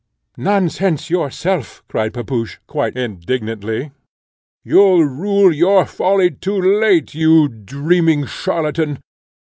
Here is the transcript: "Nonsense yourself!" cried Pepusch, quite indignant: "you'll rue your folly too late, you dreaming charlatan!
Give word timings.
"Nonsense 0.39 1.11
yourself!" 1.11 1.83
cried 1.87 2.15
Pepusch, 2.15 2.57
quite 2.65 2.95
indignant: 2.97 3.63
"you'll 4.63 5.03
rue 5.03 5.51
your 5.51 5.85
folly 5.85 6.31
too 6.31 6.59
late, 6.59 7.13
you 7.13 7.47
dreaming 7.47 8.25
charlatan! 8.25 8.97